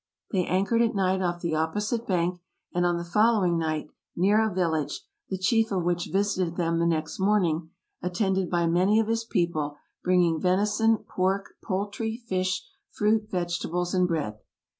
[0.31, 2.39] They anchored at night off the opposite bank,
[2.73, 6.87] and on the following night, near a village, the chief of which visited them the
[6.87, 7.69] next morning,
[8.01, 14.39] attended by many of his people, bringing venison, pork, poultry, fish, fruit, vegetables, and bread.